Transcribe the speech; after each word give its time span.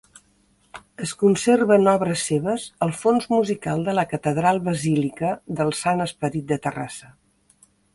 Es 1.07 1.11
conserven 1.23 1.91
obres 1.91 2.23
seves 2.31 2.65
al 2.87 2.95
fons 3.03 3.29
musical 3.37 3.87
de 3.91 3.97
la 4.01 4.09
catedral-basílica 4.17 5.35
del 5.61 5.75
Sant 5.85 6.07
Esperit 6.11 6.53
de 6.55 6.65
Terrassa. 6.69 7.17